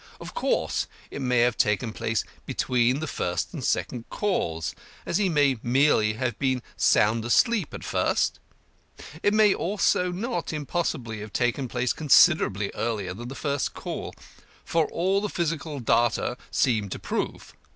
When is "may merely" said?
5.29-6.13